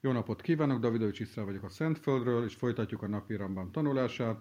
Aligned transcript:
Jó 0.00 0.12
napot 0.12 0.40
kívánok, 0.40 0.80
Davidovics 0.80 1.20
Iszrá 1.20 1.42
vagyok 1.42 1.62
a 1.62 1.68
Szentföldről, 1.68 2.44
és 2.44 2.54
folytatjuk 2.54 3.02
a 3.02 3.08
napi 3.08 3.36
Ramban 3.36 3.72
tanulását. 3.72 4.40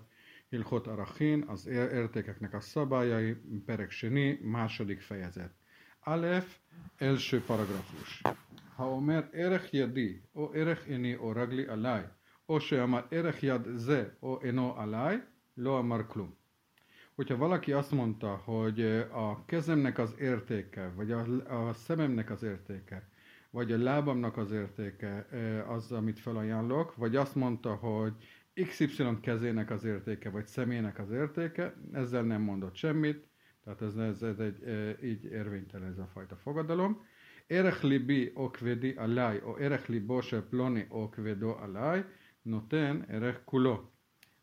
Hilchot 0.50 0.88
Arachin, 0.88 1.44
az 1.48 1.68
értékeknek 1.68 2.54
a 2.54 2.60
szabályai, 2.60 3.34
Perek 3.66 3.92
második 4.42 5.02
fejezet. 5.02 5.54
Alef, 6.00 6.58
első 6.98 7.42
paragrafus. 7.42 8.22
Ha 8.76 8.90
omer 8.90 9.30
erech 9.32 9.74
yadi, 9.74 10.22
o 10.34 10.54
erech 10.54 10.90
eni, 10.90 11.18
o 11.18 11.34
ragli 11.34 11.66
alaj, 11.66 12.08
o 12.46 12.60
se 12.60 12.82
amar 12.82 13.08
erech 13.10 13.44
yad 13.44 13.78
ze, 13.78 14.18
o 14.20 14.40
eno 14.42 14.74
alaj, 14.76 15.24
lo 15.54 15.76
amar 15.76 16.08
klum. 16.08 16.38
Hogyha 17.16 17.38
valaki 17.38 17.72
azt 17.72 17.92
mondta, 17.92 18.36
hogy 18.36 18.82
a 19.12 19.46
kezemnek 19.46 19.98
az 19.98 20.16
értéke, 20.20 20.92
vagy 20.96 21.12
a, 21.12 21.20
a 21.68 21.74
szememnek 21.74 22.30
az 22.30 22.44
értéke, 22.44 23.10
vagy 23.56 23.72
a 23.72 23.78
lábamnak 23.78 24.38
az 24.38 24.52
értéke 24.52 25.28
az, 25.68 25.92
amit 25.92 26.20
felajánlok, 26.20 26.96
vagy 26.96 27.16
azt 27.16 27.36
mondta, 27.36 27.74
hogy 27.76 28.14
XY 28.54 29.20
kezének 29.22 29.70
az 29.70 29.84
értéke, 29.84 30.30
vagy 30.30 30.48
személynek 30.48 31.00
az 31.00 31.12
értéke, 31.12 31.74
ezzel 31.92 32.24
nem 32.24 32.42
mondott 32.42 32.76
semmit, 32.76 33.28
tehát 33.64 33.82
ez, 33.82 33.96
ez, 34.22 34.40
egy, 34.40 34.64
így 35.04 35.24
érvénytelen 35.24 35.90
ez 35.90 35.98
a 35.98 36.10
fajta 36.14 36.36
fogadalom. 36.36 37.06
Erech 37.48 37.84
libi 37.84 38.32
okvedi 38.34 38.92
alaj, 38.92 39.42
o 39.46 39.58
erech 39.58 39.90
libo 39.90 40.22
se 40.22 40.42
ploni 40.42 40.86
okvedo 40.90 41.50
alaj, 41.50 42.06
noten 42.42 43.06
erech 43.08 43.44
kulo. 43.44 43.90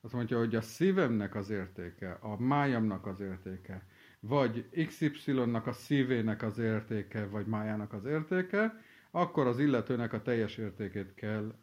Azt 0.00 0.14
mondja, 0.14 0.38
hogy 0.38 0.54
a 0.54 0.60
szívemnek 0.60 1.34
az 1.34 1.50
értéke, 1.50 2.18
a 2.20 2.40
májamnak 2.40 3.06
az 3.06 3.20
értéke, 3.20 3.86
vagy 4.20 4.68
XY-nak 4.86 5.66
a 5.66 5.72
szívének 5.72 6.42
az 6.42 6.58
értéke, 6.58 7.26
vagy 7.26 7.46
májának 7.46 7.92
az 7.92 8.04
értéke, 8.04 8.74
akkor 9.11 9.47
az 9.47 9.59
illetőnek 9.59 10.13
a 10.13 10.21
teljes 10.21 10.57
értékét 10.57 11.13
kell, 11.13 11.53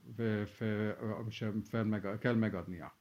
sem 1.28 1.62
fel 1.62 1.84
meg, 1.84 2.18
kell 2.20 2.34
megadnia. 2.34 2.94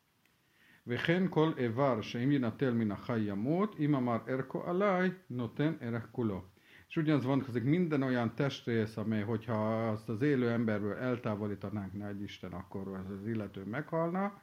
וכן 0.88 1.24
כל 1.30 1.52
איבר 1.58 2.02
שאם 2.02 2.32
יינטל 2.32 2.74
מן 2.74 2.92
החי 2.92 3.20
ימות, 3.20 3.76
אם 3.80 3.96
אמר 3.96 4.18
ערכו 4.28 4.64
עליי, 4.64 5.12
נותן 5.30 5.74
ערך 5.82 6.08
כולו. 6.12 6.42
És 6.90 6.98
ugyanaz 6.98 7.26
vonatkozik 7.26 7.64
minden 7.64 8.04
olyan 8.04 8.36
testrész, 8.36 8.98
amely, 8.98 9.24
hogyha 9.24 9.90
azt 9.90 10.10
az 10.10 10.22
élő 10.22 10.50
emberből 10.50 10.94
eltávolítanánk, 10.94 11.94
nagy 11.94 12.22
Isten, 12.22 12.52
akkor 12.52 12.88
az, 12.88 13.10
az 13.10 13.28
illető 13.28 13.64
meghalna, 13.64 14.42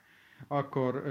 akkor, 0.48 1.02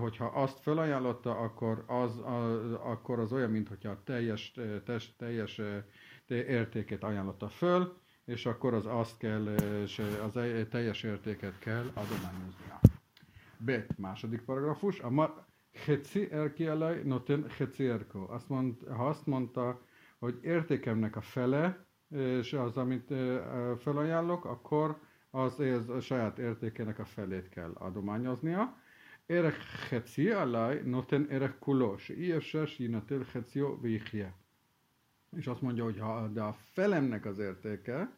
hogyha 0.00 0.24
azt 0.24 0.60
felajánlotta, 0.60 1.38
akkor 1.38 1.84
az, 1.86 2.20
az, 2.24 2.72
akkor 2.72 3.18
az 3.18 3.32
olyan, 3.32 3.50
mintha 3.50 3.88
a 3.88 4.02
teljes, 4.04 4.54
test, 4.84 5.18
teljes 5.18 5.60
értékét 6.28 7.02
ajánlotta 7.02 7.48
föl, 7.48 7.96
és 8.29 8.45
akkor 8.45 8.73
az 8.73 8.85
azt 8.85 9.17
kell, 9.17 9.55
és 9.83 10.01
az 10.25 10.37
e- 10.37 10.65
teljes 10.65 11.03
értéket 11.03 11.59
kell 11.59 11.91
adományoznia. 11.93 12.79
B. 13.57 13.71
Második 13.97 14.41
paragrafus. 14.41 14.99
A 14.99 15.09
mar 15.09 15.47
Heci 15.85 16.31
erki 16.31 16.65
alaj 16.67 17.01
noten 17.03 17.45
heci 17.49 17.87
erko. 17.87 18.25
Azt 18.29 18.49
mond, 18.49 18.75
ha 18.87 19.07
azt 19.07 19.25
mondta, 19.25 19.81
hogy 20.19 20.39
értékemnek 20.41 21.15
a 21.15 21.21
fele, 21.21 21.85
és 22.09 22.53
az, 22.53 22.77
amit 22.77 23.13
felajánlok, 23.77 24.45
akkor 24.45 24.99
az, 25.29 25.59
az 25.59 25.89
a 25.89 25.99
saját 25.99 26.39
értékének 26.39 26.99
a 26.99 27.05
felét 27.05 27.49
kell 27.49 27.71
adományoznia. 27.73 28.77
Erek 29.25 29.55
heci 29.89 30.29
alaj 30.29 30.81
noten 30.85 31.27
erek 31.29 31.59
kulos. 31.59 32.09
Ilyes 32.09 32.55
jinatel 32.77 33.25
hecio 33.31 33.79
vichje 33.79 34.33
És 35.36 35.46
azt 35.46 35.60
mondja, 35.62 35.84
hogy 35.84 35.98
ha 35.98 36.28
de 36.28 36.42
a 36.42 36.52
felemnek 36.52 37.26
az 37.26 37.38
értéke, 37.38 38.10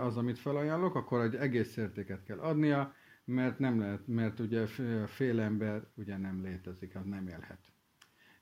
az, 0.00 0.16
amit 0.16 0.38
felajánlok, 0.38 0.94
akkor 0.94 1.20
egy 1.20 1.34
egész 1.34 1.76
értéket 1.76 2.24
kell 2.24 2.38
adnia, 2.38 2.94
mert 3.24 3.58
nem 3.58 3.78
lehet, 3.78 4.06
mert 4.06 4.40
ugye 4.40 4.66
fél 5.06 5.40
ember 5.40 5.86
ugye 5.94 6.16
nem 6.16 6.42
létezik, 6.42 6.96
az 6.96 7.04
nem 7.04 7.28
élhet. 7.28 7.60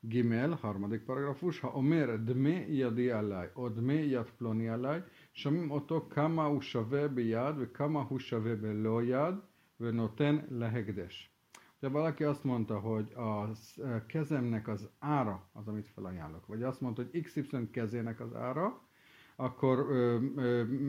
Gimel, 0.01 0.51
harmadik 0.51 1.05
paragrafus, 1.05 1.61
ha 1.61 1.69
omer 1.69 2.25
dme 2.25 2.67
yadi 2.69 3.11
alaj, 3.11 3.51
o 3.55 3.69
dme 3.69 3.95
yad 3.95 4.31
ploni 4.39 4.69
alaj, 4.69 5.01
שומעים 5.33 5.71
אותו 5.71 6.09
כמה 6.11 6.45
הוא 6.45 6.63
שווה 6.63 7.09
ביד 7.09 7.55
וכמה 7.59 8.03
הוא 8.03 8.19
שווה 8.19 8.55
בלא 8.55 9.03
יד 9.03 9.35
ונותן 9.81 10.39
להקדש. 10.51 11.32
De 11.84 11.90
valaki 11.90 12.24
azt 12.24 12.44
mondta, 12.44 12.80
hogy 12.80 13.14
a 13.14 13.52
kezemnek 14.06 14.68
az 14.68 14.90
ára 15.00 15.50
az, 15.54 15.68
amit 15.68 15.88
felajánlok. 15.88 16.46
Vagy 16.48 16.64
azt 16.64 16.82
mondta, 16.82 17.02
hogy 17.12 17.22
XY 17.22 17.70
kezének 17.72 18.20
az 18.20 18.36
ára, 18.36 18.82
akkor 19.36 19.80
ö, 19.90 20.18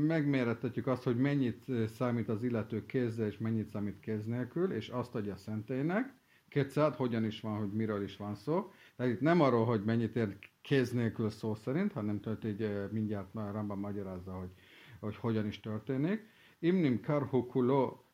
megmérettetjük 0.06 0.86
azt, 0.86 1.02
hogy 1.02 1.16
mennyit 1.16 1.64
számít 1.86 2.28
az 2.28 2.42
illető 2.42 2.86
kézzel, 2.86 3.26
és 3.26 3.38
mennyit 3.38 3.68
számít 3.68 4.00
kéz 4.00 4.26
nélkül, 4.26 4.72
és 4.72 4.88
azt 4.88 5.14
adja 5.14 5.32
a 5.32 5.36
szentélynek. 5.36 6.14
Kétszát, 6.48 6.96
hogyan 6.96 7.24
is 7.24 7.40
van, 7.40 7.58
hogy 7.58 7.72
miről 7.72 8.02
is 8.02 8.16
van 8.16 8.34
szó. 8.34 8.70
Tehát 8.96 9.12
itt 9.12 9.20
nem 9.20 9.40
arról, 9.40 9.64
hogy 9.64 9.84
mennyit 9.84 10.16
ér 10.16 10.38
kéz 10.62 10.92
nélkül 10.92 11.30
szó 11.30 11.54
szerint, 11.54 11.92
hanem 11.92 12.20
tehát 12.20 12.44
így 12.44 12.70
mindjárt 12.90 13.34
már 13.34 13.52
Ramba 13.52 13.74
magyarázza, 13.74 14.32
hogy, 14.32 14.50
hogy 15.00 15.16
hogyan 15.16 15.46
is 15.46 15.60
történik. 15.60 16.26
Imnim 16.58 17.00
karhu 17.00 17.46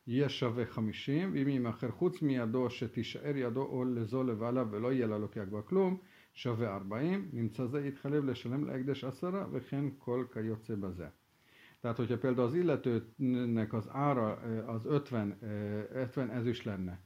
ישווה 0.06 0.66
חמישים, 0.66 1.30
ואם 1.34 1.48
יימכר 1.48 1.90
חוץ 1.90 2.22
מידו 2.22 2.70
שתישאר 2.70 3.36
ידו 3.36 3.62
או 3.62 3.84
לזו 3.84 4.22
לבעליו 4.22 4.68
ולא 4.70 4.92
יהיה 4.92 5.06
לה 5.06 5.18
לוקח 5.18 5.44
בה 5.50 5.62
כלום, 5.62 5.98
שווה 6.34 6.74
40, 6.74 7.28
נמצא 7.32 7.66
זה 7.66 7.86
יתחלב 7.86 8.24
לשלם 8.24 8.64
להקדש 8.64 9.04
עשרה, 9.04 9.46
וכן 9.52 9.84
כל 9.98 10.24
כיוצא 10.32 10.74
בזה. 10.74 11.06
Tehát, 11.82 11.96
hogyha 11.96 12.18
például 12.18 12.46
az 12.46 12.54
illetőnek 12.54 13.72
az 13.72 13.88
ára 13.92 14.38
az 14.66 14.86
50, 14.86 15.38
50 15.92 16.30
ezüst 16.30 16.64
lenne, 16.64 17.00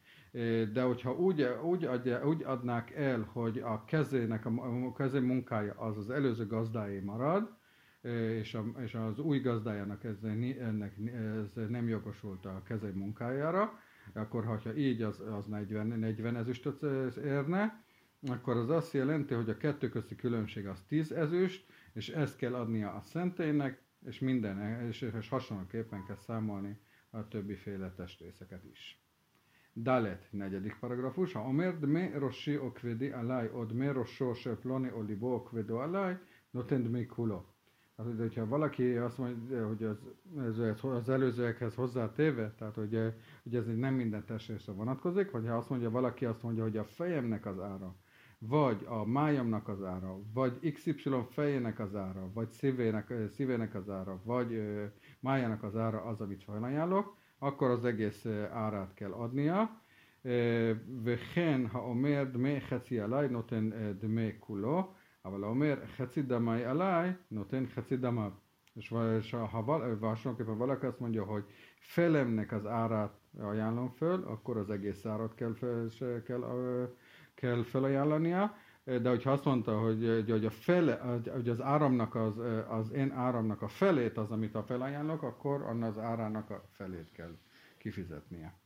de 0.72 0.82
hogyha 0.82 1.14
úgy, 1.14 1.42
úgy, 1.62 1.84
adja, 1.84 2.26
úgy 2.26 2.42
adnák 2.42 2.91
el, 2.91 3.28
hogy 3.32 3.58
a 3.58 3.84
kezének, 3.84 4.46
a 4.46 4.92
kezé 4.92 5.18
munkája 5.18 5.74
az 5.76 5.96
az 5.96 6.10
előző 6.10 6.46
gazdáé 6.46 7.00
marad, 7.00 7.50
és, 8.39 8.53
a, 8.53 8.63
és 8.83 8.95
az 8.95 9.19
új 9.19 9.39
gazdájának 9.39 10.03
ez, 10.03 10.23
ennek, 10.59 10.97
ez 11.55 11.69
nem 11.69 11.88
jogosult 11.88 12.45
a 12.45 12.61
kezé 12.66 12.89
munkájára, 12.89 13.79
akkor 14.13 14.45
ha 14.45 14.75
így 14.75 15.01
az, 15.01 15.19
az 15.19 15.45
40, 15.45 15.88
40 15.88 16.35
ezüstöt 16.35 16.83
érne, 17.17 17.83
akkor 18.27 18.57
az 18.57 18.69
azt 18.69 18.93
jelenti, 18.93 19.33
hogy 19.33 19.49
a 19.49 19.57
kettő 19.57 19.89
közti 19.89 20.16
különbség 20.16 20.67
az 20.67 20.81
10 20.88 21.11
ezüst, 21.11 21.66
és 21.93 22.09
ezt 22.09 22.38
kell 22.38 22.55
adnia 22.55 22.93
a 22.93 23.01
szentélynek, 23.01 23.81
és 24.05 24.19
minden, 24.19 24.87
és, 24.87 25.01
és 25.01 25.29
hasonlóképpen 25.29 26.03
kell 26.05 26.17
számolni 26.17 26.79
a 27.09 27.27
többiféle 27.27 27.91
testrészeket 27.91 28.63
is. 28.72 28.99
Dalet, 29.73 30.27
negyedik 30.31 30.77
paragrafus. 30.79 31.33
Ha 31.33 31.39
omer 31.39 31.79
dme 31.79 32.17
roshi 32.17 32.57
okvedi 32.57 33.09
alaj, 33.09 33.49
od 33.53 33.73
me 33.73 33.91
rosho 33.91 34.33
se 34.33 34.55
ploni 34.55 34.91
olibo 34.91 35.33
okvedo 35.33 35.77
alaj, 35.77 36.17
noten 36.51 36.83
dme 36.83 37.05
kulo. 37.05 37.54
Tehát, 37.96 38.18
hogyha 38.18 38.46
valaki 38.46 38.96
azt 38.96 39.18
mondja, 39.18 39.66
hogy 39.66 39.84
az, 39.84 39.98
ez, 40.38 40.84
az 40.84 41.08
előzőekhez 41.08 41.74
hozzátéve, 41.74 42.54
tehát 42.58 42.74
hogy, 42.74 43.14
hogy 43.42 43.54
ez 43.54 43.66
nem 43.66 43.94
minden 43.94 44.24
testrészre 44.24 44.72
vonatkozik, 44.72 45.30
vagy 45.30 45.46
ha 45.46 45.56
azt 45.56 45.70
mondja, 45.70 45.91
valaki 45.91 46.24
azt 46.24 46.42
mondja, 46.42 46.62
hogy 46.62 46.76
a 46.76 46.84
fejemnek 46.84 47.46
az 47.46 47.60
ára, 47.60 47.96
vagy 48.38 48.86
a 48.88 49.04
májamnak 49.06 49.68
az 49.68 49.82
ára, 49.82 50.18
vagy 50.32 50.72
XY 50.72 51.10
fejének 51.30 51.78
az 51.78 51.94
ára, 51.94 52.30
vagy 52.34 52.50
szívének, 52.50 53.12
szívének 53.30 53.74
az 53.74 53.91
ára, 53.91 54.20
vagy 54.24 54.62
májának 55.20 55.62
az 55.62 55.76
ára 55.76 56.02
az, 56.02 56.20
amit 56.20 56.44
felajánlok, 56.44 57.16
akkor 57.38 57.70
az 57.70 57.84
egész 57.84 58.26
árát 58.52 58.94
kell 58.94 59.12
adnia. 59.12 59.80
וכן 61.02 61.60
האומר 61.72 62.24
דמי 62.32 62.60
חצי 62.60 63.00
עליי 63.00 63.28
נותן 63.28 63.70
דמי 63.98 64.30
כולו, 64.38 64.92
אבל 65.24 65.44
האומר 65.44 65.74
חצי 65.96 66.22
דמי 66.22 66.64
עליי 66.64 67.12
נותן 67.30 67.64
חצי 67.74 67.96
דמיו. 67.96 68.32
És, 68.76 68.94
és 69.18 69.30
ha 69.30 69.46
hasonlóképpen 70.00 70.58
valaki 70.58 70.86
azt 70.86 71.00
mondja, 71.00 71.24
hogy 71.24 71.44
felemnek 71.78 72.53
az 72.53 72.66
árát 72.66 73.12
ajánlom 73.38 73.88
föl, 73.88 74.24
akkor 74.24 74.56
az 74.56 74.71
egész 74.71 75.06
árat 75.06 75.34
kell, 75.34 75.54
fel, 75.54 76.22
kell 76.22 76.42
kell 77.41 77.62
felajánlania, 77.62 78.56
de 78.84 79.09
hogyha 79.09 79.30
azt 79.30 79.44
mondta, 79.44 79.78
hogy, 79.78 80.24
hogy, 80.28 80.44
a 80.44 80.50
fele, 80.50 81.21
hogy 81.32 81.48
az 81.48 81.60
áramnak 81.60 82.15
az, 82.15 82.38
az 82.68 82.92
én 82.92 83.10
áramnak 83.10 83.62
a 83.62 83.68
felét 83.68 84.18
az, 84.18 84.30
amit 84.30 84.54
a 84.54 84.62
felajánlok, 84.62 85.22
akkor 85.22 85.62
annak 85.62 85.97
az 85.97 86.03
árának 86.03 86.50
a 86.50 86.65
felét 86.71 87.12
kell 87.12 87.36
kifizetnie. 87.78 88.59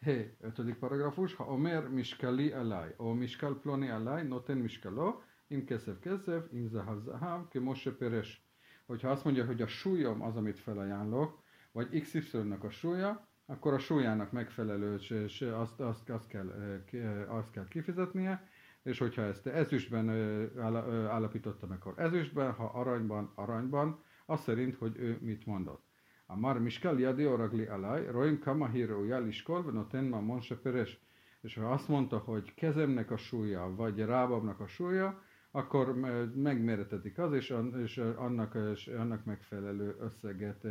Hé, 0.00 0.36
ötödik 0.40 0.74
paragrafus, 0.74 1.34
ha 1.34 1.44
omer 1.44 1.88
miskali 1.88 2.52
alaj, 2.52 2.94
o 2.96 3.12
miskal 3.12 3.60
ploni 3.60 3.88
alaj, 3.88 4.22
noten 4.26 4.56
miskalo, 4.56 5.20
Im 5.47 5.65
keszev 5.65 5.99
keszev, 5.99 6.43
im 6.51 6.67
zahav 6.67 7.01
zahav, 7.01 7.47
ke 7.49 7.59
moshe 7.59 7.91
peres. 7.91 8.43
Hogyha 8.85 9.09
azt 9.09 9.23
mondja, 9.23 9.45
hogy 9.45 9.61
a 9.61 9.67
súlyom 9.67 10.21
az, 10.21 10.35
amit 10.35 10.59
felajánlok, 10.59 11.43
vagy 11.71 12.01
XY-nak 12.01 12.63
a 12.63 12.69
súlya, 12.69 13.27
akkor 13.45 13.73
a 13.73 13.79
súlyának 13.79 14.31
megfelelő, 14.31 14.95
és 15.09 15.41
azt, 15.41 15.79
azt, 15.79 16.09
azt, 16.09 16.27
kell, 16.27 16.49
eh, 16.49 17.01
eh, 17.01 17.35
azt 17.35 17.51
kell 17.51 17.67
kifizetnie, 17.67 18.47
és 18.83 18.97
hogyha 18.97 19.21
ezt 19.21 19.47
ezüstben 19.47 20.09
eh, 20.09 21.09
állapította 21.09 21.67
meg, 21.67 21.77
akkor 21.77 21.93
ezüstben, 21.97 22.51
ha 22.51 22.65
aranyban, 22.65 23.31
aranyban, 23.35 24.03
az 24.25 24.41
szerint, 24.41 24.75
hogy 24.75 24.97
ő 24.97 25.17
mit 25.21 25.45
mondott. 25.45 25.83
A 26.25 26.37
már 26.37 26.59
miskal 26.59 26.99
jadi 26.99 27.25
oragli 27.27 27.65
alaj, 27.65 28.05
roim 28.11 28.39
kamahiro 28.39 29.03
jaliskol, 29.03 29.63
venoten 29.63 30.03
ma 30.03 30.19
monse 30.19 30.55
peres. 30.55 30.99
És 31.41 31.55
ha 31.55 31.71
azt 31.71 31.87
mondta, 31.87 32.17
hogy 32.17 32.53
kezemnek 32.53 33.11
a 33.11 33.17
súlya, 33.17 33.75
vagy 33.75 33.99
rábamnak 33.99 34.59
a 34.59 34.67
súlya, 34.67 35.21
akkor 35.54 35.94
megméretetik 36.34 37.18
az, 37.18 37.32
és, 37.32 37.54
és 37.82 37.98
annak, 37.98 38.58
és 38.72 38.86
annak 38.86 39.24
megfelelő 39.24 39.96
összeget, 39.98 40.66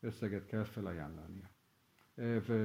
összeget 0.00 0.46
kell 0.46 0.64
felajánlania, 0.64 1.50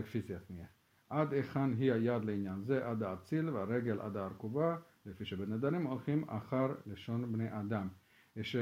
fizetnie. 0.04 0.70
עד 1.10 1.34
היכן 1.34 1.74
היא 1.74 1.94
היד 1.94 2.26
לעניין 2.26 2.64
זה, 2.64 2.88
עד 2.88 3.04
האציל 3.04 3.50
והרגל 3.50 4.02
עד 4.02 4.18
הארכובה, 4.18 4.78
לפי 5.06 5.26
שבן 5.26 5.52
אדם 5.52 5.88
הולכים 5.88 6.30
אחר 6.30 6.76
לשון 6.86 7.32
בני 7.32 7.60
אדם. 7.60 7.88
És 8.36 8.58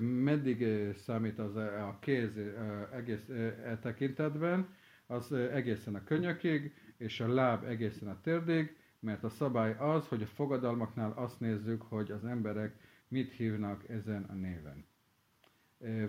meddig 0.00 0.64
számít 0.94 1.38
az 1.38 1.56
a 1.56 1.98
kéz 2.00 2.40
egész 2.92 3.28
e 3.64 3.78
tekintetben, 3.82 4.68
az 5.06 5.32
egészen 5.32 5.94
a 5.94 6.04
könyökig, 6.04 6.72
és 6.96 7.20
a 7.20 7.28
láb 7.34 7.64
egészen 7.64 8.08
a 8.08 8.20
térdig, 8.20 8.76
mert 9.03 9.23
a 9.23 9.29
szabály 9.29 9.75
az, 9.79 10.07
hogy 10.07 10.21
a 10.21 10.25
fogadalmaknál 10.25 11.11
azt 11.15 11.39
nézzük, 11.39 11.81
hogy 11.81 12.11
az 12.11 12.25
emberek 12.25 12.75
mit 13.07 13.31
hívnak 13.31 13.89
ezen 13.89 14.23
a 14.23 14.33
néven. 14.33 14.85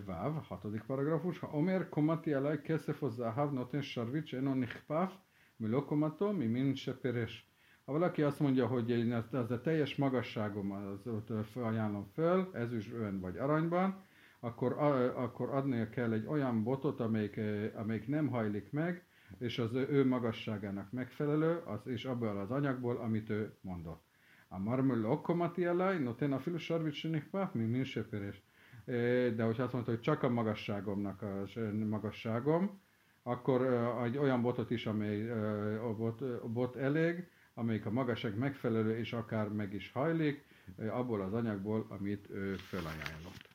Váv, 0.04 0.46
hatodik 0.46 0.82
paragrafus, 0.82 1.38
ha 1.38 1.46
Omer 1.52 1.88
komati 1.88 2.32
alaj 2.32 2.60
keszef 2.60 2.98
hozzáhav 2.98 3.52
noten 3.52 3.82
sarvics 3.82 4.34
enon 4.34 4.58
nichpaf, 4.58 5.12
mi 5.56 5.68
lokomato, 5.68 6.32
mi 6.32 6.46
min 6.46 6.74
se 6.74 6.94
peres. 6.94 7.48
Ha 7.84 7.92
valaki 7.92 8.22
azt 8.22 8.40
mondja, 8.40 8.66
hogy 8.66 8.90
én 8.90 9.12
az 9.12 9.50
a 9.50 9.60
teljes 9.60 9.96
magasságom 9.96 10.70
az 10.72 11.56
ajánlom 11.56 12.10
föl, 12.12 12.50
ezüstben 12.52 13.20
vagy 13.20 13.36
aranyban, 13.36 14.04
akkor, 14.40 14.72
akkor 15.16 15.48
adnia 15.48 15.88
kell 15.88 16.12
egy 16.12 16.26
olyan 16.26 16.62
botot, 16.62 17.00
amelyik, 17.00 17.40
amelyik 17.74 18.08
nem 18.08 18.28
hajlik 18.28 18.72
meg, 18.72 19.06
és 19.38 19.58
az 19.58 19.74
ő 19.74 20.06
magasságának 20.06 20.92
megfelelő, 20.92 21.60
az, 21.64 21.86
és 21.86 22.04
abból 22.04 22.38
az 22.38 22.50
anyagból, 22.50 22.96
amit 22.96 23.30
ő 23.30 23.54
mondott. 23.60 24.02
A 24.48 24.58
marmul 24.58 25.04
okkomati 25.04 25.64
elaj, 25.64 25.98
no 25.98 26.14
ten 26.14 26.32
a 26.32 26.38
filus 26.38 26.62
sarvicsinik 26.62 27.30
mi 27.52 27.64
minseperes. 27.64 28.42
E, 28.84 28.92
de 29.30 29.42
hogyha 29.42 29.62
azt 29.62 29.72
mondta, 29.72 29.90
hogy 29.90 30.00
csak 30.00 30.22
a 30.22 30.28
magasságomnak 30.28 31.22
a 31.22 31.42
e, 31.54 31.72
magasságom, 31.72 32.80
akkor 33.22 33.62
e, 33.62 34.02
egy 34.02 34.16
olyan 34.16 34.42
botot 34.42 34.70
is, 34.70 34.86
amely 34.86 35.30
a 35.78 35.94
bot, 35.94 36.20
a 36.20 36.48
bot 36.48 36.76
elég, 36.76 37.28
amelyik 37.54 37.86
a 37.86 37.90
magasság 37.90 38.38
megfelelő, 38.38 38.98
és 38.98 39.12
akár 39.12 39.48
meg 39.48 39.74
is 39.74 39.92
hajlik, 39.92 40.44
abból 40.88 41.20
az 41.20 41.32
anyagból, 41.32 41.86
amit 41.88 42.30
ő 42.30 42.54
felajánlott. 42.54 43.48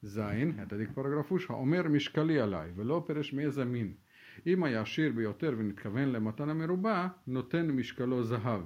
Zain, 0.00 0.54
hetedik 0.56 0.90
paragrafus, 0.92 1.46
ha 1.46 1.54
omer 1.54 1.86
miskali 1.86 2.36
alaj, 2.36 2.72
velóperes 2.74 3.30
méze 3.30 3.64
min. 3.64 3.98
אם 4.47 4.63
היה 4.63 4.81
עשיר 4.81 5.11
ביותר 5.15 5.53
ונתכוון 5.57 6.11
למתן 6.11 6.49
המרובה, 6.49 7.07
נותן 7.27 7.71
משקלו 7.71 8.23
זהב. 8.23 8.61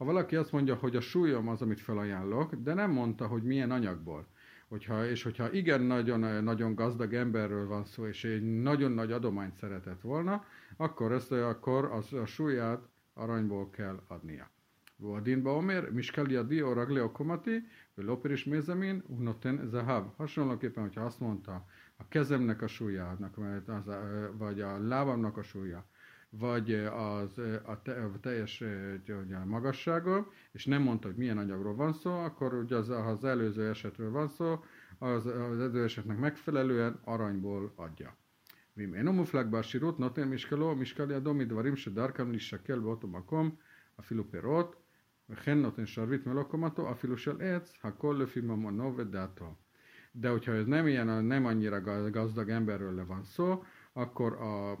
Ha 0.00 0.04
valaki 0.04 0.36
azt 0.36 0.52
mondja, 0.52 0.74
hogy 0.74 0.96
a 0.96 1.00
súlyom 1.00 1.48
az, 1.48 1.62
amit 1.62 1.80
felajánlok, 1.80 2.54
de 2.54 2.74
nem 2.74 2.90
mondta, 2.90 3.26
hogy 3.26 3.42
milyen 3.42 3.70
anyagból, 3.70 4.26
hogyha, 4.68 5.06
és 5.06 5.22
hogyha 5.22 5.52
igen 5.52 5.80
nagyon, 5.80 6.44
nagyon 6.44 6.74
gazdag 6.74 7.14
emberről 7.14 7.66
van 7.66 7.84
szó, 7.84 8.06
és 8.06 8.24
egy 8.24 8.60
nagyon 8.60 8.92
nagy 8.92 9.12
adományt 9.12 9.56
szeretett 9.56 10.00
volna, 10.00 10.44
akkor 10.76 11.12
ezt 11.12 11.32
akkor 11.32 11.84
az, 11.84 12.12
a 12.12 12.26
súlyát 12.26 12.88
aranyból 13.14 13.70
kell 13.70 14.02
adnia. 14.08 14.50
Vadin 14.96 15.42
Baomer, 15.42 15.90
Miskali 15.90 16.34
Adi, 16.36 16.62
Oragli 16.62 17.00
Okomati, 17.00 17.66
Loper 17.94 18.30
is 18.30 18.44
Mézemin, 18.44 19.02
Unoten 19.06 19.66
Zahab. 19.66 20.16
Hasonlóképpen, 20.16 20.82
hogyha 20.82 21.04
azt 21.04 21.20
mondta, 21.20 21.66
a 21.96 22.08
kezemnek 22.08 22.62
a 22.62 22.66
súlyának, 22.66 23.38
az, 23.66 23.90
vagy 24.32 24.60
a 24.60 24.78
lábamnak 24.78 25.36
a 25.36 25.42
súlya, 25.42 25.86
vagy 26.30 26.74
az, 26.74 27.38
a, 27.64 27.82
te, 27.82 27.92
a 28.04 28.20
teljes 28.20 28.62
a 29.42 29.44
magassága, 29.44 30.28
és 30.52 30.66
nem 30.66 30.82
mondta, 30.82 31.06
hogy 31.06 31.16
milyen 31.16 31.38
anyagról 31.38 31.74
van 31.74 31.92
szó, 31.92 32.10
akkor 32.10 32.54
ugye 32.54 32.76
az, 32.76 32.88
ha 32.88 32.94
az 32.94 33.24
előző 33.24 33.68
esetről 33.68 34.10
van 34.10 34.28
szó, 34.28 34.64
az, 34.98 35.26
az 35.26 35.60
előző 35.60 35.84
esetnek 35.84 36.18
megfelelően 36.18 37.00
aranyból 37.04 37.72
adja. 37.76 38.18
ממנו 38.76 39.12
מופלג 39.12 39.46
בעשירות 39.46 40.00
נותן 40.00 40.28
משקלו, 40.28 40.74
משקל 40.76 41.10
ידו 41.10 41.34
מדברים 41.34 41.76
שדרכם 41.76 42.30
להישקל 42.30 42.78
באותו 42.78 43.08
מקום, 43.08 43.50
אפילו 44.00 44.30
פירות, 44.30 44.76
וכן 45.30 45.58
נותן 45.58 45.86
שרביט 45.86 46.26
מלוא 46.26 46.42
קומתו, 46.42 46.90
אפילו 46.90 47.18
של 47.18 47.42
עץ, 47.42 47.72
הכל 47.82 48.16
לפי 48.22 48.40
ממונו 48.40 48.96
ודעתו. 48.96 49.54
De 50.19 50.29
hogyha 50.29 50.53
ez 50.53 50.65
nem 50.65 50.87
ilyen, 50.87 51.25
nem 51.25 51.45
annyira 51.45 51.81
gazdag 52.11 52.49
emberről 52.49 53.05
van 53.05 53.23
szó, 53.23 53.63
akkor 53.93 54.33
a, 54.33 54.71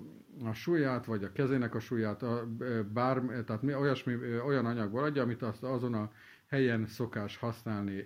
a 0.49 0.53
súlyát, 0.53 1.05
vagy 1.05 1.23
a 1.23 1.31
kezének 1.31 1.75
a 1.75 1.79
súlyát, 1.79 2.23
a, 2.23 2.47
bár, 2.93 3.21
tehát 3.45 3.61
mi, 3.61 3.73
olyasmi, 3.73 4.13
olyan 4.45 4.65
anyagból 4.65 5.03
adja, 5.03 5.21
amit 5.21 5.41
azt 5.41 5.63
azon 5.63 5.93
a 5.93 6.11
helyen 6.47 6.85
szokás 6.85 7.37
használni 7.37 8.03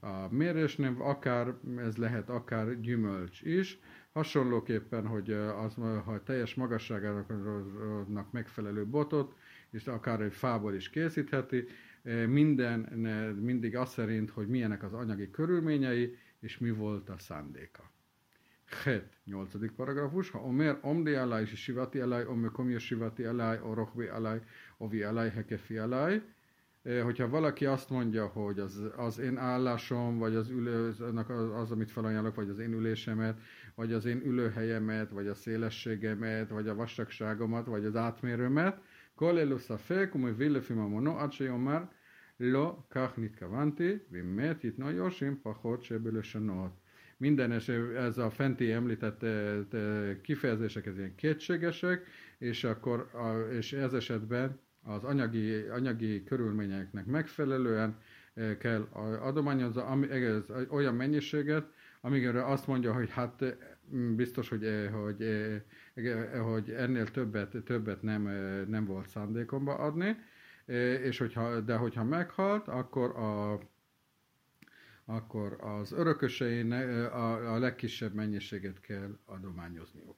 a 0.00 0.28
mérésnél, 0.30 0.96
akár 0.98 1.54
ez 1.76 1.96
lehet 1.96 2.30
akár 2.30 2.80
gyümölcs 2.80 3.42
is, 3.42 3.78
Hasonlóképpen, 4.14 5.06
hogy 5.06 5.32
az, 5.32 5.74
ha 6.04 6.22
teljes 6.24 6.54
magasságának 6.54 8.30
megfelelő 8.30 8.86
botot, 8.86 9.34
és 9.70 9.86
akár 9.86 10.20
egy 10.20 10.32
fából 10.32 10.74
is 10.74 10.90
készítheti, 10.90 11.66
minden 12.28 12.80
mindig 13.40 13.76
az 13.76 13.90
szerint, 13.90 14.30
hogy 14.30 14.48
milyenek 14.48 14.82
az 14.82 14.92
anyagi 14.92 15.30
körülményei, 15.30 16.16
és 16.40 16.58
mi 16.58 16.70
volt 16.70 17.08
a 17.08 17.18
szándéka. 17.18 17.92
Het, 18.84 19.18
8. 19.24 19.74
paragrafus, 19.76 20.30
ha 20.30 20.38
omer 20.38 20.78
omdi 20.82 21.14
alai, 21.14 21.44
sivati 21.44 22.00
alai, 22.00 22.24
omekomja 22.24 22.78
sivati 22.78 23.24
alai, 23.24 23.58
orohbi 23.62 24.06
alai, 24.06 24.38
ovi 24.78 25.02
alai, 25.02 25.30
hekefi 25.30 25.76
alai, 25.76 26.22
hogyha 27.02 27.28
valaki 27.28 27.66
azt 27.66 27.90
mondja, 27.90 28.26
hogy 28.26 28.58
az, 28.58 28.82
az 28.96 29.18
én 29.18 29.36
állásom, 29.36 30.18
vagy 30.18 30.34
az, 30.34 30.50
ülő, 30.50 30.88
az, 30.88 31.00
az, 31.54 31.70
amit 31.70 31.90
felajánlok, 31.90 32.34
vagy 32.34 32.48
az 32.48 32.58
én 32.58 32.72
ülésemet, 32.72 33.38
vagy 33.74 33.92
az 33.92 34.04
én 34.04 34.22
ülőhelyemet, 34.24 35.10
vagy 35.10 35.26
a 35.26 35.34
szélességemet, 35.34 36.48
vagy 36.48 36.68
a 36.68 36.74
vastagságomat, 36.74 37.66
vagy 37.66 37.84
az 37.84 37.96
átmérőmet, 37.96 38.80
kolelu 39.14 39.58
szafek, 39.58 40.14
umi 40.14 40.32
villefima 40.32 40.88
mono, 40.88 41.28
már 41.56 41.88
לא 42.39 42.83
כך 42.89 43.13
נתכוונתי, 43.17 43.97
באמת 44.11 44.63
יתנו 44.63 44.91
יורשים 44.91 45.37
פחות 45.43 45.83
שבלשונות. 45.83 46.71
Minden 47.21 47.51
es, 47.51 47.69
ez 47.95 48.17
a 48.17 48.29
fenti 48.29 48.71
említett 48.71 49.25
kifejezések 50.21 50.85
ez 50.85 50.97
ilyen 50.97 51.15
kétségesek, 51.15 52.07
és 52.37 52.63
akkor 52.63 53.09
a, 53.13 53.51
és 53.51 53.73
ez 53.73 53.93
esetben 53.93 54.59
az 54.83 55.03
anyagi, 55.03 55.53
anyagi 55.55 56.23
körülményeknek 56.23 57.05
megfelelően 57.05 57.97
kell 58.59 58.81
adományozni 59.21 59.81
olyan 60.69 60.95
mennyiséget, 60.95 61.71
amíg 62.01 62.27
azt 62.27 62.67
mondja, 62.67 62.93
hogy 62.93 63.09
hát 63.09 63.43
mm, 63.95 64.15
biztos, 64.15 64.49
hogy, 64.49 64.63
eh, 64.63 64.91
hogy, 64.91 65.21
eh, 65.21 65.61
eh, 65.93 66.41
hogy 66.41 66.69
ennél 66.69 67.11
többet, 67.11 67.55
többet 67.65 68.01
nem, 68.01 68.21
nem 68.67 68.85
volt 68.85 69.07
szándékomba 69.07 69.75
adni, 69.75 70.17
és 71.02 71.18
hogyha, 71.18 71.60
de 71.60 71.76
hogyha 71.76 72.04
meghalt, 72.04 72.68
akkor 72.68 73.16
a 73.16 73.58
akkor 75.06 75.56
az 75.60 75.92
örökösein 75.92 76.72
a, 76.72 77.54
a 77.54 77.58
legkisebb 77.58 78.14
mennyiséget 78.14 78.80
kell 78.80 79.18
adományozniuk. 79.24 80.16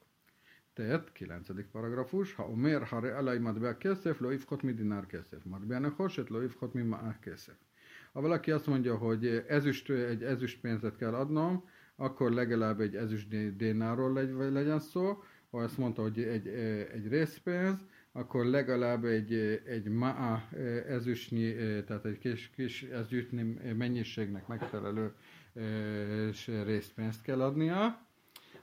Tehát, 0.73 1.13
9. 1.13 1.49
paragrafus, 1.73 2.35
ha 2.35 2.49
omer 2.49 2.83
hare 2.83 3.17
alai 3.17 3.39
matbea 3.39 3.79
keszef, 3.79 4.21
lo 4.21 4.31
ifkot 4.31 4.63
mi 4.63 4.73
dinár 4.73 5.07
keszef, 5.07 5.45
matbea 5.45 5.79
nehoset, 5.79 6.29
lo 6.29 6.43
ifkot 6.43 6.73
mi 6.73 6.83
maah 6.83 7.19
keszef. 7.19 7.57
Ha 8.13 8.21
valaki 8.21 8.51
azt 8.51 8.67
mondja, 8.67 8.97
hogy 8.97 9.45
ezüst, 9.49 9.91
egy 9.91 10.23
ezüst 10.23 10.61
pénzet 10.61 10.97
kell 10.97 11.15
adnom, 11.15 11.69
akkor 11.97 12.31
legalább 12.31 12.81
egy 12.81 12.97
ezüst 12.97 13.57
dénáról 13.57 14.13
legyen 14.53 14.81
szó, 14.81 15.23
ha 15.51 15.59
azt 15.59 15.79
mondta, 15.79 16.03
hogy 16.03 16.23
egy, 16.23 16.47
egy 16.93 17.09
részpénz, 17.09 17.85
akkor 18.16 18.46
legalább 18.46 19.06
egy, 19.06 19.34
egy 19.66 19.88
maa 19.88 20.50
ezüstnyi, 20.88 21.54
tehát 21.86 22.06
egy 22.06 22.18
kis, 22.18 22.50
kis 22.56 22.84
ezüstnyi 22.84 23.42
mennyiségnek 23.78 24.48
megfelelő 24.48 25.14
részpénzt 26.66 27.22
kell 27.22 27.42
adnia. 27.42 28.10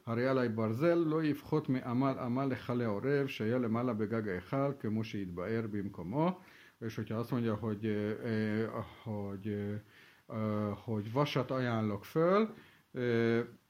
הרי 0.06 0.26
עלי 0.26 0.48
ברזל 0.48 0.94
לא 0.94 1.24
יפחות 1.24 1.68
מעמל 1.68 2.14
עמל 2.18 2.44
לכלה 2.44 2.86
עורב 2.86 3.26
שהיה 3.26 3.58
למעלה 3.58 3.92
בגג 3.92 4.28
ההיכל 4.28 4.72
כמו 4.80 5.04
שהתבאר 5.04 5.66
במקומו 5.70 6.38
és 6.80 6.94
hogyha 6.96 7.16
azt 7.16 7.30
mondja, 7.30 7.54
hogy, 7.54 7.96
hogy, 9.02 9.76
hogy 10.84 11.12
vasat 11.12 11.50
ajánlok 11.50 12.04
föl, 12.04 12.54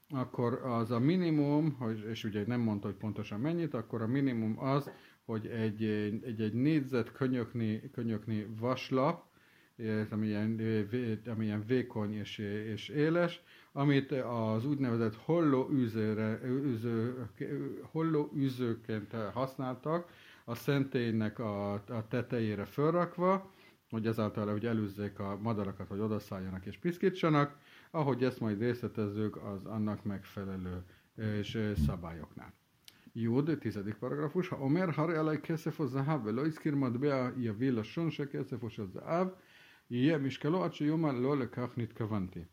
akkor 0.09 0.53
az 0.53 0.91
a 0.91 0.99
minimum, 0.99 1.77
és 2.09 2.23
ugye 2.23 2.43
nem 2.47 2.59
mondta, 2.59 2.87
hogy 2.87 2.95
pontosan 2.95 3.39
mennyit, 3.39 3.73
akkor 3.73 4.01
a 4.01 4.07
minimum 4.07 4.59
az, 4.59 4.91
hogy 5.24 5.46
egy, 5.46 5.84
egy, 6.24 6.40
egy 6.40 6.54
négyzet 6.54 7.12
könyökni, 7.12 7.90
könyökni 7.92 8.46
vaslap, 8.58 9.24
ami 10.10 10.26
ilyen, 10.26 10.60
ami 11.26 11.44
ilyen 11.44 11.64
vékony 11.66 12.14
és, 12.14 12.38
és 12.38 12.88
éles, 12.88 13.42
amit 13.72 14.12
az 14.12 14.66
úgynevezett 14.66 15.14
holló 15.14 15.68
üzőre, 15.70 16.40
üző, 16.44 17.28
holló 17.82 18.30
használtak, 19.32 20.08
a 20.44 20.54
szentélynek 20.54 21.38
a, 21.38 21.72
a 21.72 22.08
tetejére 22.08 22.64
fölrakva, 22.64 23.52
hogy 23.90 24.06
ezáltal 24.06 24.50
hogy 24.50 24.66
előzzék 24.66 25.18
a 25.18 25.38
madarakat, 25.42 25.88
hogy 25.88 26.00
odaszálljanak 26.00 26.66
és 26.66 26.78
piszkítsanak, 26.78 27.58
ahogy 27.90 28.24
ezt 28.24 28.40
majd 28.40 28.60
részletezzük 28.60 29.36
az 29.36 29.64
annak 29.64 30.04
megfelelő 30.04 30.82
és 31.14 31.72
szabályoknál. 31.86 32.52
Jud, 33.16 33.58
tizedik 33.58 33.94
paragrafus, 33.94 34.48
ha 34.48 34.56
Omer 34.56 34.90
har 34.90 35.14
elej 35.14 35.40
keszefo 35.40 35.86
zahav, 35.86 36.24
velő 36.24 36.46
izkir 36.46 36.74
madbea 36.74 37.32
javi 37.38 37.70
lasson 37.70 38.10
se 38.10 38.26
keszefo 38.26 38.68
se 38.68 38.84
zahav, 38.92 39.36
je 39.86 40.18
miskeló, 40.18 40.60
acsi 40.60 40.84
jomán 40.84 41.20
lo 41.20 41.34
lekach 41.34 41.76
nit 41.76 41.92
kavanti. 41.92 42.46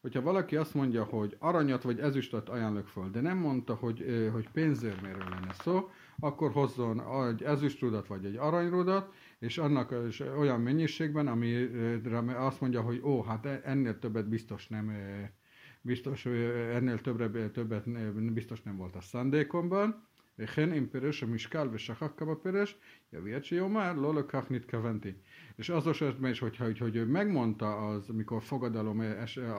Hogyha 0.00 0.22
valaki 0.22 0.56
azt 0.56 0.74
mondja, 0.74 1.04
hogy 1.04 1.36
aranyat 1.38 1.82
vagy 1.82 2.00
ezüstöt 2.00 2.48
ajánlok 2.48 2.88
föl, 2.88 3.10
de 3.10 3.20
nem 3.20 3.38
mondta, 3.38 3.74
hogy, 3.74 4.28
hogy 4.32 4.48
pénzérméről 4.50 5.28
lenne 5.30 5.52
szó, 5.52 5.90
akkor 6.18 6.50
hozzon 6.50 7.26
egy 7.28 7.42
ezüstrudat 7.42 8.06
vagy 8.06 8.24
egy 8.24 8.36
aranyrudat, 8.36 9.14
és 9.38 9.58
annak 9.58 9.94
és 10.08 10.20
olyan 10.20 10.60
mennyiségben, 10.60 11.26
amire 11.26 12.44
azt 12.44 12.60
mondja, 12.60 12.80
hogy 12.80 13.00
ó, 13.02 13.22
hát 13.22 13.46
ennél 13.46 13.98
többet 13.98 14.28
biztos 14.28 14.68
nem 14.68 14.92
biztos, 15.85 16.25
ennél 16.25 17.01
többre, 17.01 17.49
többet 17.49 17.83
biztos 18.33 18.61
nem 18.61 18.77
volt 18.77 18.95
a 18.95 19.01
szándékomban, 19.01 20.09
וכן 20.39 20.73
אם 20.73 20.87
פירש 20.91 21.23
המשקל 21.23 21.69
ושכח 21.71 22.11
כמה 22.17 22.35
פירש, 22.35 22.75
יביא 23.13 23.41
שיאמר 23.41 23.93
לא 23.93 24.13
לכך 24.13 24.51
נתכוונתי. 24.51 25.13
És 25.55 25.69
az 25.69 25.87
esetben 25.87 26.31
is, 26.31 26.39
hogyha, 26.39 26.65
hogy, 26.65 26.77
hogy 26.77 26.95
ő 26.95 27.05
megmondta 27.05 27.87
az, 27.87 28.07
mikor 28.07 28.41
fogadalom, 28.43 28.99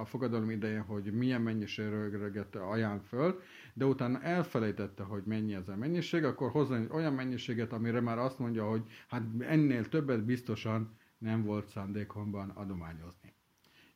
a 0.00 0.04
fogadalom 0.04 0.50
idején, 0.50 0.80
hogy 0.82 1.12
milyen 1.12 1.42
mennyiséget 1.42 2.56
ajánl 2.56 3.00
föl, 3.00 3.40
de 3.74 3.84
utána 3.84 4.20
elfelejtette, 4.22 5.02
hogy 5.02 5.22
mennyi 5.24 5.54
ez 5.54 5.68
a 5.68 5.76
mennyiség, 5.76 6.24
akkor 6.24 6.50
hozzá 6.50 6.76
egy 6.76 6.88
olyan 6.90 7.12
mennyiséget, 7.12 7.72
amire 7.72 8.00
már 8.00 8.18
azt 8.18 8.38
mondja, 8.38 8.68
hogy 8.68 8.82
hát 9.08 9.22
ennél 9.38 9.88
többet 9.88 10.24
biztosan 10.24 10.96
nem 11.18 11.44
volt 11.44 11.68
szándékomban 11.68 12.48
adományozni. 12.48 13.32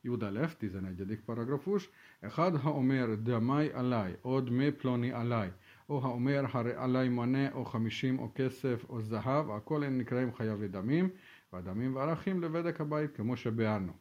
Juda 0.03 0.31
Lev, 0.31 0.51
11. 0.61 1.23
paragrafus. 1.27 1.91
Echad 2.23 2.57
ha 2.57 2.71
omer 2.71 3.17
damai 3.17 3.73
alai, 3.73 4.17
od 4.23 4.51
me 4.51 4.73
ploni 4.73 5.13
alai. 5.13 5.51
או 5.89 6.01
האומר 6.03 6.45
הרי 6.53 6.73
עלי 6.77 7.09
מנה 7.09 7.53
או 7.53 7.65
חמישים 7.65 8.19
או 8.19 8.31
כסף 8.35 8.85
או 8.89 9.03
זהב, 9.03 9.51
הכל 9.51 9.85
הם 9.85 9.99
נקראים 9.99 10.35
חייבי 10.35 10.69
דמים, 10.69 11.09
והדמים 11.53 11.97
וערכים 11.97 12.43
לבדק 12.43 12.81
הבית, 12.81 13.17
כמו 13.17 13.37
שביארנו. 13.37 13.93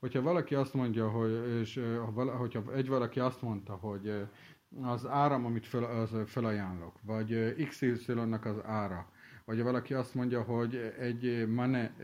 Hogyha 0.00 0.22
valaki 0.22 0.54
azt 0.54 0.74
mondja, 0.74 1.08
hogy, 1.08 1.60
és 1.60 1.80
hogyha 2.38 2.62
egy 2.74 2.88
valaki 2.88 3.20
azt 3.20 3.42
mondta, 3.42 3.72
hogy 3.72 4.26
az 4.82 5.06
áram, 5.06 5.44
amit 5.44 5.66
fel, 5.66 5.84
az 5.84 6.16
felajánlok, 6.26 6.96
vagy 7.02 7.54
XY-nak 7.68 8.44
az 8.44 8.64
ára, 8.64 9.10
vagy 9.44 9.62
valaki 9.62 9.94
azt 9.94 10.14
mondja, 10.14 10.42
hogy 10.42 10.92
egy 10.98 11.48
mane, 11.48 11.94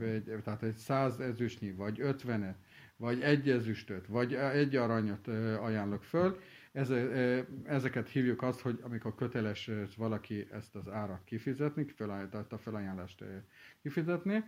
egy, 0.00 0.40
tehát 0.44 0.62
egy 0.62 0.76
száz 0.76 1.20
ezüstnyi, 1.20 1.72
vagy 1.72 2.00
ötvene, 2.00 2.56
vagy 2.97 3.21
egy 3.21 3.49
ezüstöt, 3.49 4.07
vagy 4.07 4.33
egy 4.33 4.75
aranyat 4.75 5.27
ajánlok 5.61 6.03
föl, 6.03 6.39
ezeket 7.63 8.09
hívjuk 8.09 8.41
azt, 8.41 8.59
hogy 8.59 8.79
amikor 8.81 9.15
köteles 9.15 9.69
valaki 9.97 10.47
ezt 10.51 10.75
az 10.75 10.89
árat 10.89 11.23
kifizetni, 11.23 11.85
tehát 11.85 12.53
a 12.53 12.57
felajánlást 12.57 13.23
kifizetni, 13.81 14.43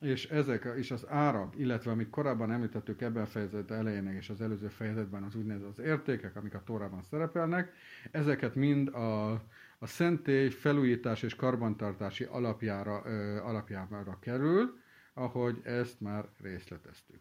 és 0.00 0.26
ezek 0.26 0.68
is 0.78 0.90
az 0.90 1.08
árak, 1.08 1.58
illetve 1.58 1.90
amit 1.90 2.10
korábban 2.10 2.52
említettük 2.52 3.00
ebben 3.00 3.22
a 3.22 3.26
fejezet 3.26 3.70
elején 3.70 4.06
és 4.06 4.28
az 4.30 4.40
előző 4.40 4.68
fejezetben 4.68 5.22
az 5.22 5.34
úgynevezett 5.34 5.68
az 5.68 5.78
értékek, 5.78 6.36
amik 6.36 6.54
a 6.54 6.62
Tórában 6.64 7.02
szerepelnek, 7.02 7.72
ezeket 8.10 8.54
mind 8.54 8.88
a, 8.88 9.32
a 9.78 9.86
szentély 9.86 10.48
felújítás 10.48 11.22
és 11.22 11.34
karbantartási 11.34 12.24
alapjára, 12.24 12.96
alapjára 13.42 14.18
kerül, 14.20 14.78
ahogy 15.14 15.60
ezt 15.64 16.00
már 16.00 16.28
részleteztük. 16.40 17.20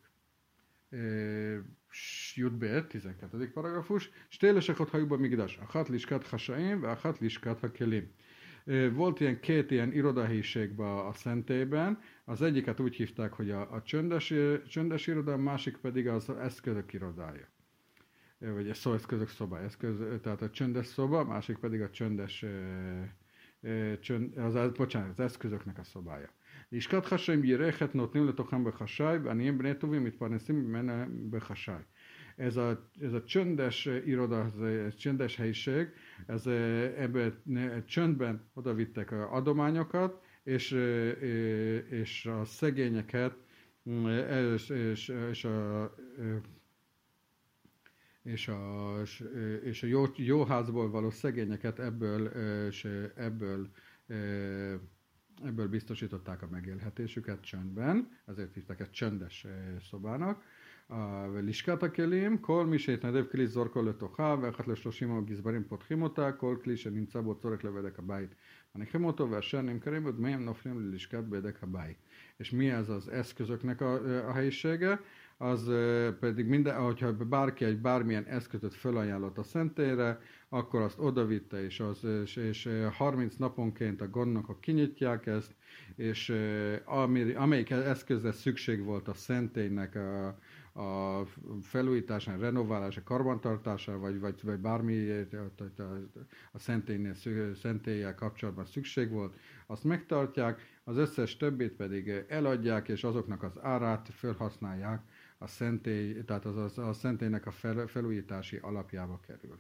י"ב, 2.37 2.81
12. 2.89 3.47
פרגרפוש, 3.55 4.11
שתי 4.31 4.53
לשכות 4.53 4.95
היו 4.95 5.07
במקדש, 5.07 5.59
אחת 5.59 5.91
לשכת 5.91 6.25
חשאים 6.25 6.83
ואחת 6.83 7.23
לשכת 7.23 7.65
הכלים. 7.65 8.05
Volt 8.95 9.21
ilyen 9.21 9.41
két 9.41 9.71
ilyen 9.71 9.93
irodahelyiség 9.93 10.81
a 10.81 11.13
szentélyben, 11.15 12.01
az 12.25 12.43
egyiket 12.43 12.81
úgy 12.81 12.95
hívták, 12.97 13.33
hogy 13.33 13.51
a, 13.51 13.73
a 13.73 13.83
csöndes, 13.83 14.35
csöndes 14.69 15.07
iroda, 15.07 15.33
a 15.33 15.37
másik 15.37 15.77
pedig 15.77 16.09
az 16.09 16.31
eszközök 16.31 16.93
irodája. 16.93 17.49
Vagy 18.39 18.71
a 18.71 18.75
szóeszközök 18.75 19.29
szoba, 19.29 19.61
eszköz, 19.61 19.97
tehát 20.23 20.43
a 20.43 20.51
csöndes 20.51 20.87
szoba, 20.87 21.19
a 21.19 21.25
másik 21.25 21.57
pedig 21.57 21.81
a 21.81 21.91
csöndes, 21.91 22.45
csönd, 24.00 24.38
az, 24.38 24.56
az, 24.56 24.72
bocsánat, 24.72 25.10
az 25.10 25.20
eszközöknek 25.20 25.78
a 25.78 25.84
szabálya. 25.84 26.30
Iskat 26.70 27.08
hasaim 27.08 27.44
jirechet 27.44 27.94
notnim 27.94 28.26
letochem 28.26 28.66
a 28.66 29.02
aniem 29.26 29.58
bnetuvim 29.58 30.02
mit 30.02 30.16
parnesim 30.16 30.56
menne 30.56 31.08
bechasáj. 31.30 31.82
Ez 32.36 32.56
a, 32.56 32.90
ez 33.02 33.14
a 33.14 33.24
csöndes 33.24 33.86
iroda, 33.86 34.52
ez 34.56 34.94
a 34.94 34.94
csöndes 34.98 35.36
helyiség, 35.36 35.88
ez, 36.26 36.48
ebbe 36.98 37.42
csöndben 37.86 38.50
odavittek 38.54 39.12
a 39.12 39.34
adományokat, 39.34 40.22
és, 40.44 40.72
és 41.90 42.26
a 42.26 42.46
szegényeket 42.46 43.36
és, 44.54 44.70
és, 44.70 45.14
és 45.30 45.44
a 45.44 45.96
és 48.27 48.49
a, 48.49 48.95
és 49.63 49.83
a 49.83 49.87
jó, 49.87 50.05
jó 50.17 50.45
házból 50.45 50.91
való 50.91 51.11
szegényeket 51.11 51.79
ebből, 51.79 52.27
és 52.69 52.85
ebből 53.15 53.69
ebből 55.45 55.69
biztosították 55.69 56.43
a 56.43 56.49
megélhetésüket 56.51 57.41
csöndben, 57.41 58.09
ezért 58.27 58.55
hívták 58.55 58.81
ezt 58.81 58.93
csöndes 58.93 59.47
szobának. 59.81 60.43
לשכת 61.43 61.83
הכלים, 61.83 62.39
כל 62.41 62.67
מי 62.67 62.79
שהתנדב 62.79 63.25
כלי 63.31 63.47
זורקו 63.47 63.83
לתוכה, 63.83 64.37
ואחת 64.41 64.67
לשלושים 64.67 65.17
הגזברים 65.17 65.65
פותחים 65.65 66.03
אותה, 66.03 66.33
כל 66.33 66.57
כלי 66.63 66.77
שנמצא 66.77 67.21
בו 67.21 67.35
צורך 67.35 67.65
לבדק 67.65 67.99
הבית 67.99 68.35
מניחים 68.75 69.05
אותו, 69.05 69.31
ואשר 69.31 69.61
נמכרים 69.61 70.05
בדמי 70.05 70.35
הם 70.35 70.45
נופלים 70.45 70.81
ללשכת 70.81 71.25
בדק 71.25 71.63
הבית. 71.63 71.97
És 72.41 72.51
mi 72.53 72.71
ez 72.71 72.89
az 72.89 73.09
eszközöknek 73.09 73.81
a, 73.81 73.95
a 74.29 74.33
helyisége? 74.33 74.99
az 75.38 75.72
pedig 76.20 76.46
minden, 76.46 76.82
hogyha 76.82 77.14
bárki 77.14 77.66
egy 77.66 77.78
bármilyen 77.78 78.26
eszközöt 78.26 78.74
felajánlott 78.74 79.38
a 79.38 79.44
szentélyre, 79.44 80.20
akkor 80.50 80.82
azt 80.82 81.00
odavitte, 81.00 81.64
és, 81.64 81.80
az, 81.80 82.04
és, 82.24 82.36
és 82.36 82.70
30 82.92 83.36
naponként 83.36 84.02
a 84.02 84.10
gondnokok 84.10 84.62
kinyitják 84.62 85.26
ezt, 85.26 85.56
és 85.96 86.34
amelyik 87.36 87.70
eszközre 87.70 88.32
szükség 88.32 88.84
volt 88.84 89.08
a 89.08 89.14
szentélynek 89.14 89.96
a, 89.96 90.38
a 90.82 91.26
felújítására, 91.62 92.40
renoválása, 92.40 93.04
karbantartására, 93.04 94.00
vagy, 94.00 94.20
vagy, 94.20 94.40
vagy 94.44 94.60
bármi 94.60 95.10
a, 95.10 95.64
a, 95.78 95.84
a 96.52 96.60
szentélynél, 96.60 97.14
szentélyel 97.56 98.16
kapcsolatban 98.16 98.66
szükség 98.66 99.12
volt, 99.12 99.36
azt 99.68 99.84
megtartják, 99.84 100.80
az 100.84 100.98
összes 100.98 101.38
többét 101.38 101.74
pedig 101.74 102.26
eladják, 102.28 102.88
és 102.88 103.04
azoknak 103.04 103.44
az 103.44 103.60
árát 103.62 104.10
felhasználják 104.12 105.02
a 105.38 105.48
szentély, 105.48 106.24
tehát 106.24 106.46
az, 106.46 106.58
az, 106.58 106.78
a 106.78 106.94
szentélynek 106.94 107.46
a 107.46 107.52
fel, 107.52 107.88
felújítási 107.88 108.58
alapjába 108.58 109.20
kerül. 109.28 109.60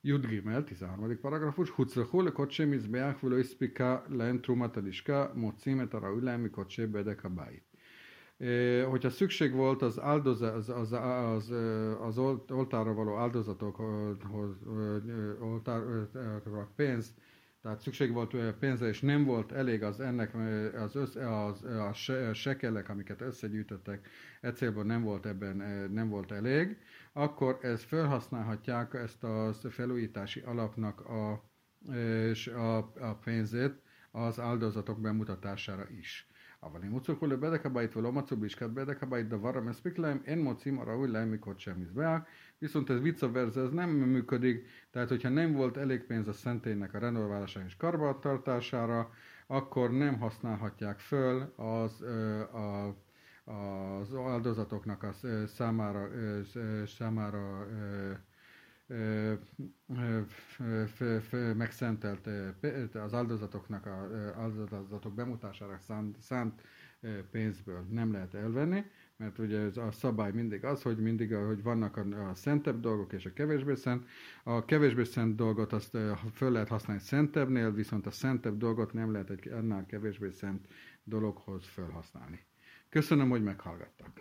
Jud 0.00 0.26
Gimel, 0.26 0.64
13. 0.64 1.18
paragrafus, 1.20 1.70
Hucrahul, 1.70 2.32
kocse 2.32 2.64
mizbeach, 2.64 3.22
velo 3.22 3.36
ispika, 3.36 4.04
lehem 4.08 4.40
trumatadiska, 4.40 5.32
mocimet 5.34 5.94
arra 5.94 6.14
ülemi, 6.16 6.50
kocse 6.50 6.86
bedek 6.86 7.24
a 7.24 7.28
bájt. 7.28 7.64
Hogyha 8.88 9.10
szükség 9.10 9.52
volt 9.52 9.82
az, 9.82 10.00
áldoza, 10.00 10.52
az, 10.52 10.68
az, 10.68 10.92
az, 10.92 11.50
az 12.00 12.18
oltára 12.48 12.94
való 12.94 13.16
áldozatokhoz 13.16 14.16
oltárra 15.40 16.70
pénzt, 16.76 17.12
tehát 17.64 17.80
szükség 17.80 18.12
volt 18.12 18.54
pénzre, 18.58 18.88
és 18.88 19.00
nem 19.00 19.24
volt 19.24 19.52
elég 19.52 19.82
az 19.82 20.00
ennek 20.00 20.34
az, 20.74 20.96
össze, 20.96 21.44
az 21.44 21.64
a 21.64 21.92
sekelek, 22.32 22.88
amiket 22.88 23.20
összegyűjtöttek, 23.20 24.08
e 24.40 24.52
célból 24.52 24.84
nem 24.84 25.02
volt 25.02 25.26
ebben 25.26 25.56
nem 25.92 26.08
volt 26.08 26.32
elég, 26.32 26.76
akkor 27.12 27.58
ezt 27.62 27.82
felhasználhatják 27.82 28.94
ezt 28.94 29.24
a 29.24 29.54
felújítási 29.70 30.40
alapnak 30.40 31.00
a, 31.00 31.44
és 32.28 32.46
a, 32.46 32.76
a 32.78 33.18
pénzét 33.24 33.74
az 34.10 34.40
áldozatok 34.40 35.00
bemutatására 35.00 35.86
is. 35.98 36.28
אבל 36.63 36.83
אם 36.83 36.91
הוצרכו 36.91 37.27
לבדק 37.27 37.65
הבית 37.65 37.97
ולא 37.97 38.11
מצאו 38.11 38.37
בלשכת 38.37 38.69
בדק 38.69 39.03
הבית 39.03 39.29
דבר 39.29 39.57
המספיק 39.57 39.97
להם, 39.97 40.19
אין 40.25 40.43
מוצאים 40.43 40.79
הראוי 40.79 41.07
להם 41.07 41.31
מקודשי 41.31 41.71
המזבח, 41.71 42.19
viszont 42.61 42.89
ez 42.89 42.99
vice 43.01 43.27
versa, 43.33 43.61
ez 43.61 43.71
nem 43.71 43.89
működik, 43.89 44.65
tehát 44.91 45.09
hogyha 45.09 45.29
nem 45.29 45.53
volt 45.53 45.77
elég 45.77 46.03
pénz 46.03 46.27
a 46.27 46.33
szentélynek 46.33 46.93
a 46.93 46.99
renoválására 46.99 47.65
és 47.65 47.75
karbantartására, 47.75 49.11
akkor 49.47 49.91
nem 49.91 50.19
használhatják 50.19 50.99
föl 50.99 51.53
az, 51.55 52.01
a, 52.53 52.95
az 53.43 54.15
áldozatoknak 54.15 55.03
a 55.03 55.11
számára, 55.47 56.09
számára 56.85 57.67
megszentelt 61.56 62.28
az 62.94 63.14
áldozatoknak 63.14 63.86
az 63.86 64.72
áldozatok 64.72 65.14
bemutására 65.14 65.78
szánt, 65.78 66.20
szánt 66.20 66.62
pénzből 67.30 67.86
nem 67.90 68.12
lehet 68.12 68.34
elvenni, 68.34 68.84
mert 69.16 69.38
ugye 69.38 69.58
ez 69.58 69.76
a 69.76 69.90
szabály 69.90 70.32
mindig 70.32 70.64
az, 70.64 70.82
hogy 70.82 70.98
mindig, 70.98 71.34
hogy 71.34 71.62
vannak 71.62 71.96
a, 71.96 72.28
a 72.28 72.34
szentebb 72.34 72.80
dolgok 72.80 73.12
és 73.12 73.24
a 73.24 73.32
kevésbé 73.32 73.74
szent. 73.74 74.06
A 74.42 74.64
kevésbé 74.64 75.04
szent 75.04 75.36
dolgot 75.36 75.72
azt 75.72 75.98
föl 76.32 76.50
lehet 76.50 76.68
használni 76.68 77.02
szentebbnél, 77.02 77.72
viszont 77.72 78.06
a 78.06 78.10
szentebb 78.10 78.56
dolgot 78.56 78.92
nem 78.92 79.12
lehet 79.12 79.30
egy 79.30 79.48
annál 79.48 79.86
kevésbé 79.86 80.30
szent 80.30 80.66
dologhoz 81.04 81.64
felhasználni. 81.66 82.46
Köszönöm, 82.88 83.28
hogy 83.30 83.42
meghallgattak. 83.42 84.20